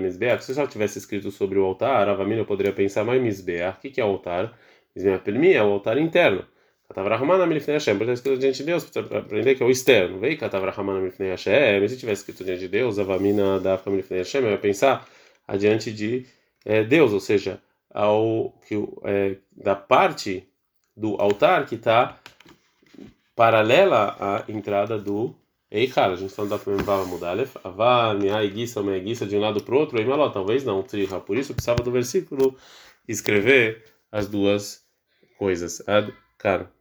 Mizbeach, 0.00 0.44
se 0.44 0.54
só 0.54 0.66
tivesse 0.66 0.98
escrito 0.98 1.30
sobre 1.30 1.58
o 1.58 1.64
altar, 1.64 2.08
Avamina 2.08 2.44
poderia 2.44 2.72
pensar, 2.72 3.04
mas 3.04 3.20
mizbeach, 3.20 3.78
o 3.78 3.80
que, 3.80 4.00
é 4.00 4.04
o 4.04 4.08
altar? 4.08 4.56
Mizbeach 4.94 5.22
pelmi 5.24 5.52
é 5.52 5.62
o 5.62 5.72
altar 5.72 5.98
interno. 5.98 6.44
Katavrahamana 6.88 7.46
milefnei 7.46 7.76
Hashem, 7.76 7.98
porque 7.98 8.12
está 8.12 8.28
escrito 8.28 8.40
diante 8.40 8.58
de 8.58 8.64
Deus, 8.64 8.84
para 8.84 9.18
aprender 9.18 9.54
que 9.56 9.62
é 9.62 9.66
o 9.66 9.70
externo. 9.70 10.18
Vei 10.18 10.36
katavrahamana 10.36 11.00
milefnei 11.00 11.30
Hashem, 11.30 11.88
se 11.88 11.96
tivesse 11.96 12.20
escrito 12.22 12.44
diante 12.44 12.60
de 12.60 12.68
Deus, 12.68 12.98
Avamina 12.98 13.58
dafka 13.58 13.90
milefnei 13.90 14.20
Hashem, 14.20 14.44
eu 14.44 14.50
ia 14.50 14.58
pensar 14.58 15.06
adiante 15.48 15.92
de 15.92 16.26
é, 16.64 16.84
Deus, 16.84 17.12
ou 17.12 17.20
seja, 17.20 17.60
ao 17.92 18.52
que 18.66 18.74
é, 19.04 19.36
da 19.56 19.74
parte 19.74 20.46
do 20.96 21.16
altar 21.20 21.66
que 21.66 21.74
está 21.74 22.18
paralela 23.34 24.16
à 24.18 24.44
entrada 24.48 24.98
do 24.98 25.34
Eichal. 25.70 26.12
A 26.12 26.16
gente 26.16 26.30
está 26.30 26.42
no 26.42 26.48
Dafim 26.48 26.76
Vav 26.76 27.06
Mudalef. 27.06 27.56
Avá, 27.64 28.14
Mihai, 28.14 28.48
Guissa, 28.50 28.82
Mehai, 28.82 29.00
Guissa, 29.00 29.26
de 29.26 29.36
um 29.36 29.40
lado 29.40 29.62
para 29.62 29.74
o 29.74 29.78
outro. 29.78 30.00
E 30.00 30.04
Maló, 30.04 30.28
talvez 30.30 30.64
não, 30.64 30.82
Triha. 30.82 31.20
Por 31.20 31.36
isso 31.36 31.54
precisava 31.54 31.82
do 31.82 31.90
versículo 31.90 32.56
escrever 33.08 33.84
as 34.10 34.28
duas 34.28 34.82
coisas. 35.38 35.86
Ad, 35.88 36.12
cara. 36.38 36.72